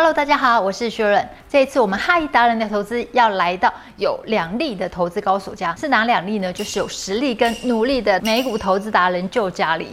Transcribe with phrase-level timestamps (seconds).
[0.00, 1.26] Hello，大家好，我是 Sharon。
[1.48, 6.52] 这一次我们哈一达人的投资要来到有两例的投资高手家，是哪两例呢？
[6.52, 9.88] 就是有实力跟努力的美股投资达人旧家里。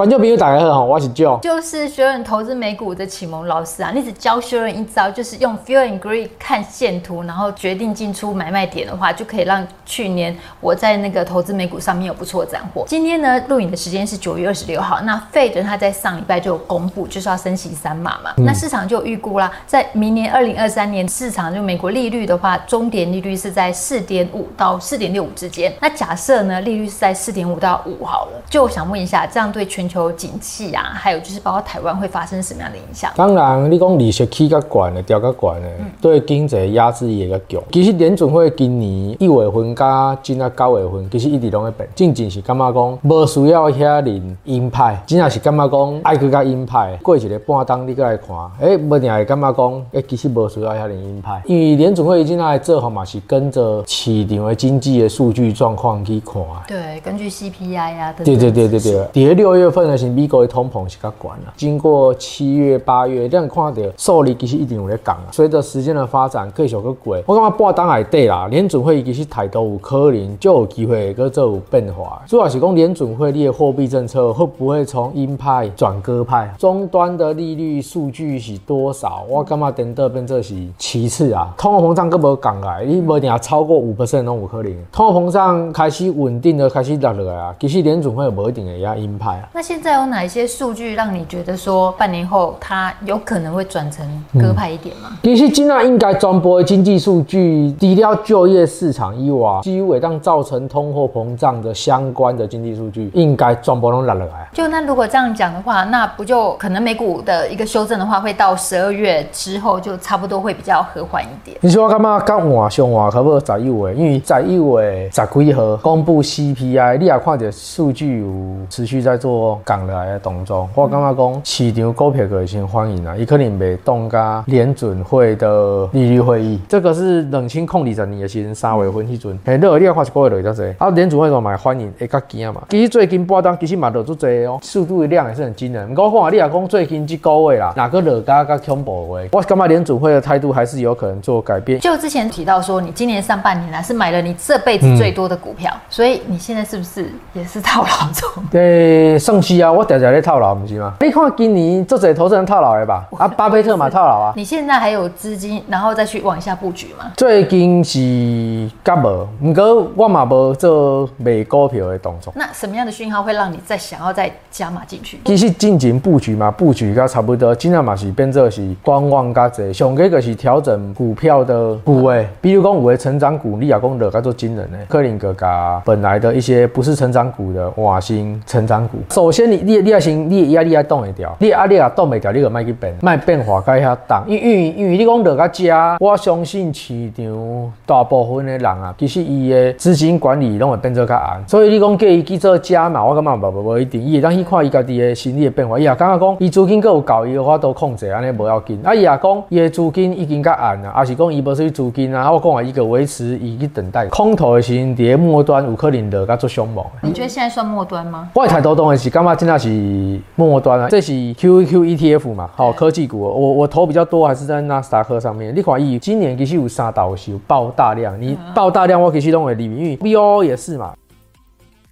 [0.00, 3.92] 观众朋友大家好，我是 Joe，就是学人投资美股的启蒙老师啊。
[3.94, 12.86] 你只教学人一招，就是用 Feel and Greed 看线图，然后决定进出买卖点的话，就可以让去年我在那个投资美股上面有不错的斩获。
[12.88, 15.02] 今天呢，录影的时间是九月二十六号。
[15.02, 18.32] 那 Fed 他在上礼拜就有公布，就是要升息三码嘛。
[18.38, 25.70] 嗯、那市场就预估啦，在明年二零二三年，市场就美国利率的话，终点利率是在四点五到四点六五之间。
[25.78, 33.10] 那假设呢，利率是在四点五到五好了，就我想问一下，这样对全求景气啊，还有就是包括台湾会发生什么样的影响？
[33.16, 37.62] 当然，你讲利息起较悬的，调较悬的，嗯、对经济压制也较强。
[37.72, 41.88] 其实联准会今年一月份加今啊九月份，其实一直拢会变。
[41.94, 44.08] 真正是感觉讲无需要遐尔
[44.44, 46.98] 鹰派，真正是感觉讲爱去较鹰派。
[47.02, 48.28] 过一个半冬你过来看，
[48.60, 51.42] 哎、欸，无定会感觉讲，哎、欸，其实无需要遐尔鹰派。
[51.46, 56.42] 因为联准会今来做法嘛，是跟着市场的经济的数据状况去看。
[56.66, 60.10] 对，根据 CPI 啊，对对对对对，第六月份的是。
[60.10, 65.26] 美国的通膨是较悬啦，经过七月八月，这样看到数字其实一定有在降啊。
[65.30, 72.20] 随着时间的发展，继续去过，我感觉半当也对啦，联准会其实态度有可能就有机会去做有变化。
[72.26, 76.52] 主要是讲联准会的货币政策会不会从鹰派转鸽派？
[76.58, 79.24] 终端的利率数据是多少？
[79.28, 81.54] 我感觉等到变这是其次啊。
[81.56, 84.76] 通货膨胀更无降来，你无定超过五 percent 都有可能。
[84.90, 89.48] 通货膨胀开始稳定的开始落落来啊，其实联准会无一定会压鹰派啊。
[89.60, 94.06] 那现在有哪一些数据让你觉得说半年后它有可能会转成
[94.40, 95.10] 鸽派一点吗？
[95.22, 104.48] 其实今年应该传播的经济数据，除了就业市场以外，基于会当造成通货膨胀的相关的经济数据，应该转播拢落来。
[104.54, 111.58] 就那如果这样讲的话，那不就可能美股的一个修正的话，会到十二月之后就差不多会比较和缓一点。
[111.60, 113.94] 你说我干嘛刚换上换可不可十一月？
[113.94, 132.62] 因为十一月十几号公布 CPI，你也看到数据有持续在做降落来的动作，我感觉讲市场股票可以先欢迎啊，伊可能袂动加联准会的利率会议，这个是冷清控理十年的时阵三月份迄阵，哎，热你啊看是过会落去这啊，联准会都蛮欢迎，会较惊嘛。
[132.68, 135.94] 其实最近波动其实嘛落足济哦，速度的量也是很惊人。
[135.96, 141.80] 我看你也讲最近这个月啦，哪个落加较恐怖的，我感觉联准会的态度还是有可能做改变。
[141.80, 148.44] 就之前提到说，你今年上半年啊是买了你这辈子最多的股票，嗯、所以你现在是不是也是套牢中？
[148.50, 150.54] 对，算是啊，我常常在套牢。
[150.54, 153.06] 不是吗你看今年这些投资人套牢的吧？
[153.16, 154.32] 啊，巴菲特嘛套牢啊。
[154.36, 157.10] 你现在还有资金，然后再去往下布局吗？
[157.16, 162.32] 最近是甲无，不过我嘛无做卖股票的动作。
[162.36, 165.20] 那什么样的讯号会让你再想要再加码进去？
[165.24, 172.28] 其实进行布局嘛，布局甲差不多，尽量嘛是变做是观望甲侪，上个就是调整股票的部位。
[172.40, 178.98] 比如讲有的成长股，你也讲落甲做惊人的，可能个甲本来的一些不是成长股的换新成长股。
[179.30, 180.50] 首先你你你要先你。
[180.50, 184.24] 压力还动会掉，你压力也挡袂掉，你就卖去变，卖变化该遐重。
[184.26, 191.44] 因为因为你讲落个遮，我相信市场大部分的人啊，其实伊的资金管理拢会变做较硬。
[191.46, 194.02] 所以你讲叫伊去做加嘛，我感觉无无无一定。
[194.02, 195.78] 伊会当去看伊家己的心理的变化。
[195.78, 198.80] 伊也感觉讲，伊资金够有够，伊的话都控制，安尼无要紧。
[198.82, 202.32] 啊，伊也讲，伊的资金已经较安啊，还是讲伊无属资金啊。
[202.32, 206.84] 我讲啊，伊个维持伊去等待空头的时阵，伫末端有可能落个做凶猛。
[207.02, 208.28] 你觉得现在算末端吗？
[208.34, 210.20] 我太多东西是感觉真的是。
[210.36, 215.54] 末端啊，这是 QQQ ETF 嘛，好科技股，我我投比较多，还是在纳斯达克上面。
[215.54, 220.92] 你看，以今年其实有三道是有爆大量，你爆大量，我其实都会利因为 VOO 也是嘛。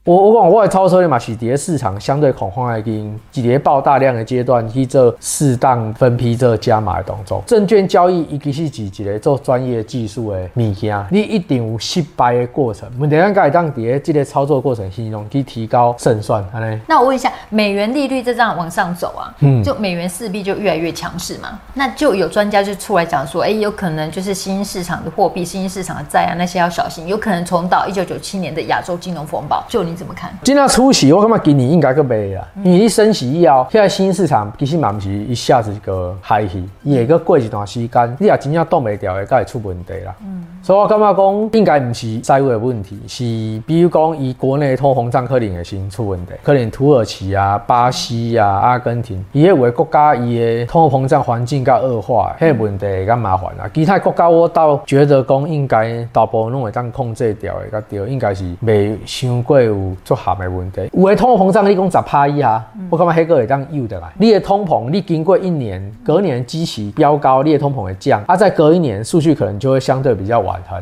[0.08, 7.42] 我我讲，我的操作嘛是在市场相对恐慌的经几跌爆大量的阶段去做适当分批做加码的动作。
[7.46, 12.88] 证券交易一个是几几个做专业技术的物件，你一定有失败的过程。
[12.98, 16.42] 问题咱该当在这个操作过程当中去提高胜算。
[16.86, 21.60] 那我问一下，美元利率在这样往上走啊，嗯，就美元势必就越来越强势嘛。
[21.74, 29.62] 那就有专家就出来讲说，哎、欸，有可能就是新兴市场的货币、新兴市场的债啊，那些要小心，有可能重蹈一九九七年的亚洲金融风暴。
[29.68, 29.97] 就你。
[29.98, 30.30] 怎么看？
[30.44, 40.14] 今年初息，我感觉今年应该个卖啦，因为你升息以后，现在新市场其实嘛不是一下子个嗨起，也个过一段时间，你也真正挡袂掉的，才会出问题啦。
[40.22, 40.44] 嗯。
[40.68, 43.24] 所以我感觉讲应该不是债务的问题，是
[43.66, 53.64] 比如讲以国内通膨胀可能会先出问题，可能土耳其啊、巴西啊、阿根廷，伊个为国家伊个通货膨胀环境较恶化，迄个问题会较麻烦啊。
[53.72, 59.74] 其他国家我倒觉得讲应该大部分拢会当控制掉的，较对，应该是未伤过有
[60.04, 60.90] 足咸的问题。
[60.92, 64.12] 有的通货膨胀你讲十趴以下，我感觉迄个会当有得来。
[64.18, 70.38] 你的通膨你经过一年，隔年基期飙高，你的通膨会降，啊，再隔一年数据可能就会相对比较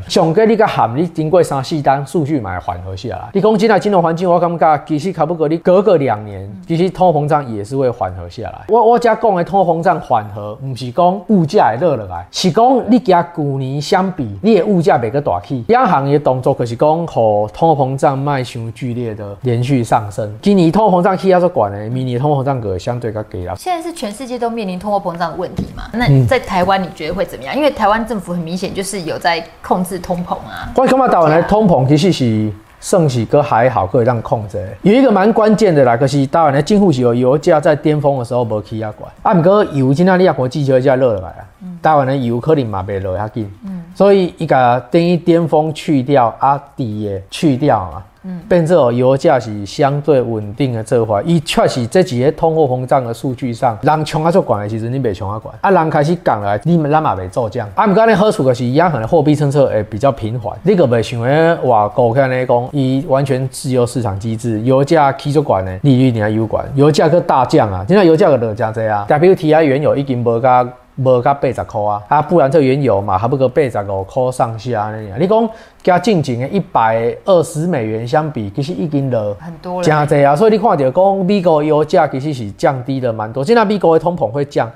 [0.08, 3.28] 上个你个咸，你经过三四单数据买缓和下来。
[3.32, 8.64] 你讲现在金融环境，我感觉其实差不多你隔个两年，其实通货膨胀也是会缓和下来。
[8.68, 15.64] 我我家讲的通货膨胀缓和，不是讲物价会落落来，是讲你跟去年相比，你的物价袂个大起。
[15.68, 20.32] 央行的动作可是讲，和通货膨胀迈向剧烈的连续上升。
[20.42, 23.54] 今年通货膨胀起压做管的，明年通货膨胀个相对较低了。
[23.56, 25.84] 现在是全世界都面临通货膨胀的问题嘛？
[25.92, 27.56] 那你在台湾你觉得会怎么样？
[27.56, 30.70] 因为台湾政府很明显就是有在控制通膨啊。
[30.74, 32.52] 我感觉台湾的通膨其实是。
[32.78, 34.64] 算是个还好，可以让控制。
[34.82, 39.10] 有一个蛮关键的啦，可是台湾的进户是有油价在巅峰的时候无起啊管。
[39.22, 41.42] 啊，毋过油今天你啊国际油价落来啊，
[41.82, 43.50] 台湾的，油可能嘛袂落遐紧。
[43.64, 48.04] 嗯，所以伊个等于巅峰去掉啊，底也去掉啊。
[48.48, 57.68] 变做油价是相对稳定的做法，伊确实这几个通货膨胀的数据上，人穷啊做管的，其实你别穷啊管，啊人开始降了，你们咱嘛别做这样。
[57.74, 70.66] 啊，毋过呢好处的是，央行的货币政策会比较平缓，你个别想诶话股票来讲，伊完全自由市场机制，油价起做管的，利率你还有管，油价个大降啊，现在油价个落真济啊，WTI 原油已经无加。
[70.96, 75.16] 无甲八十块啊，啊，不然这原油嘛，还不够八十五块上下呢。
[75.18, 75.48] 你讲
[75.82, 80.34] 加近前的一百二十美元相比，其实已经了很多了，真济啊。
[80.34, 84.70] 所以你看到讲美国油价其实是降低了蛮多，现在美国的通膨会降。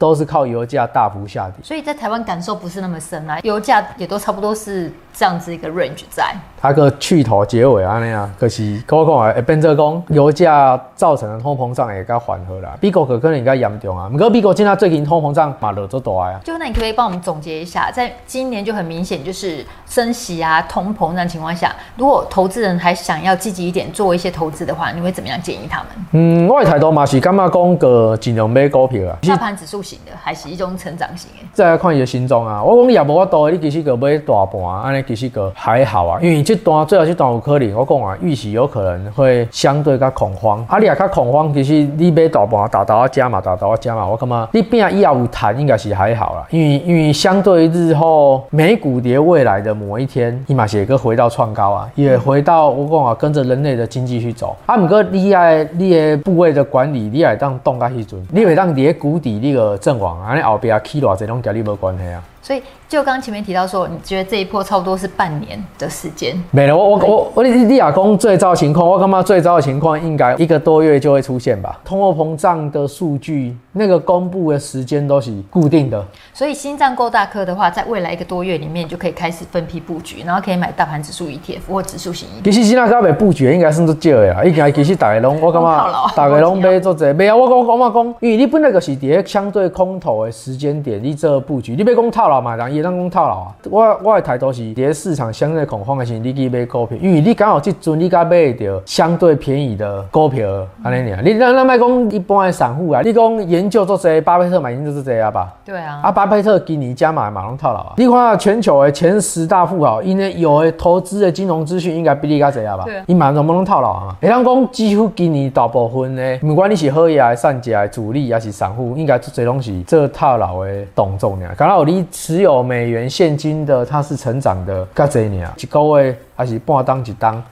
[0.00, 6.34] 都是靠油价大幅下跌，所以在台湾感受不是那么深啊，油价也都差不多是这样子一个 range 在。
[6.58, 14.08] 它个去头结尾啊那样，可是高讲啊，变做讲油价造成的通膨胀也较缓和啦，美国可可能应该严重啊。
[14.08, 16.40] 不过美国现在最近通膨胀嘛落咗大啊。
[16.42, 25.88] 就那你可不可以帮我们总结一下，在今年就很明显就是升息啊、通膨这样情况下，如果投资人还想要积极一点做一些投资的话，你会怎么样建议他们？
[26.12, 29.82] 嗯，我的态度嘛是感觉讲个尽量买股票啊，大盘指数。
[29.98, 31.46] 的还是一种成长型的。
[31.52, 36.18] 再来看伊的心脏啊，我讲你也无法度，你其实个买大盘，安尼其实个还好啊。
[36.22, 40.64] 因为这段最后这段有可能，我讲啊，预期有可能会相对较恐慌。
[40.68, 46.46] 啊，你也较恐慌，其实你买大盘，大大加嘛，大大加嘛，我感觉你变以后有谈应该是还好啦。
[46.50, 54.56] 因为因为相对日后美股跌未来的某一天，伊嘛是个回到创高啊，也回到我讲啊，跟着人类的经济去走。
[54.66, 59.79] 啊，毋过你爱你的部位的管理，你爱当动甲时阵，你会当跌谷底那个。
[59.80, 62.22] 阵亡，安尼后壁起偌济拢甲你无关系啊。
[62.42, 66.34] 所以，就刚前面提到说，你觉得这一波差不多是半年的时间？
[66.50, 71.78] 没了，我我我我，你你亚公最糟情况，我感觉最糟的情况应该一个多月就会出现吧？
[71.84, 76.04] 通货膨胀的数据，那个公布的时间都是固定的。
[76.32, 82.44] 所以心脏够大颗的话，在未来一个多月里面就可以开始分批布局，然后可以买大盘指数 ETF 或指数型 ETF。
[82.44, 93.10] 其实现在刚被布局应该算做少的啊，应该其实大家拢我感觉大家拢买做这，没有我讲我嘛讲，因为你本来就是在相对空头的时间点，你做布局，你别讲套牢嘛，然后也当讲。
[93.10, 93.54] 套牢啊！
[93.68, 100.48] 我我的态度是，伫咧市场相对恐慌的时候，你去买股票，因为你刚好这阵你甲买到相对便宜的股票，
[100.84, 101.20] 安尼尔。
[101.22, 105.52] 你咱咱卖讲一般的散户啊，你讲研究做这巴菲特买研究做这啊吧？
[105.64, 106.00] 对啊。
[106.04, 107.94] 啊，巴菲特今年加码马龙套牢啊！
[107.96, 112.84] 你看全球的前十大富豪，因为有的投资的金融资讯应该比你较侪啊吧？
[112.84, 113.02] 对。
[113.06, 114.16] 你马龙不能套牢啊？
[114.20, 121.48] 人讲几乎今年大部分的，不管你是好业、善价、主力还是散户，应该做这拢是做套牢的动作呢。
[121.56, 123.08] 刚好你持有美元。
[123.08, 127.42] 现金的它是成长的，较侪年啊，一个月还是半当一当。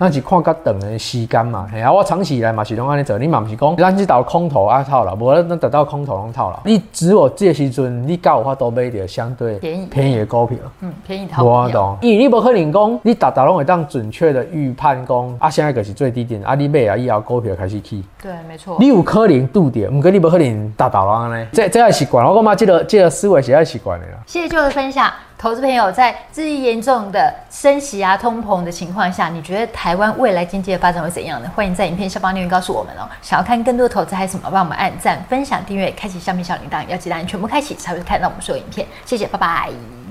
[0.00, 6.60] 那是看较长的时间嘛，嘿啊，我长期以来嘛是拢安尼做，你嘛毋是讲咱去到空头啊套牢，无咱得到空头拢套牢。
[6.64, 11.52] 你只有这时阵，你够有法度买着相对便宜便宜的股票，嗯，便宜套票。
[11.52, 18.04] 我懂，因为你无可能讲，你达达拢会当准确的预判讲，啊，现在个是最低点，啊，你买啊以后股票开始起。
[18.22, 18.76] 对，没错。
[18.78, 21.46] 你有可能拄着，毋过你无可能达达拢安尼。
[21.52, 24.12] 这这是习惯，我感觉这个这个思维是爱习惯的啦。
[24.26, 31.48] 谢谢 Joe 的分享，投资朋友在日益严重的升息啊通膨的情况下，你觉得台湾未来经济的发展会怎样呢？
[31.54, 33.08] 欢迎在影片下方留言告诉我们哦。
[33.22, 34.50] 想要看更多的投资还有什么？
[34.50, 38.84] 帮我们按赞、分享、订阅、开启下面小铃铛，要记得按全部开启才会看到我们所有影片。
[39.06, 40.07] 谢谢，拜拜。